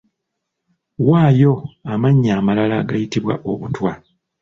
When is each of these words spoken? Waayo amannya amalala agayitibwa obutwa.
Waayo 1.09 1.53
amannya 1.93 2.31
amalala 2.39 2.75
agayitibwa 2.81 3.33
obutwa. 3.51 3.91